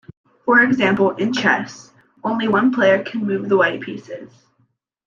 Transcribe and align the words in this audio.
For 0.45 0.61
example, 0.63 1.11
in 1.11 1.31
chess, 1.31 1.91
only 2.23 2.47
one 2.47 2.71
player 2.73 3.03
can 3.03 3.23
move 3.23 3.47
the 3.47 3.57
white 3.57 3.81
pieces. 3.81 4.31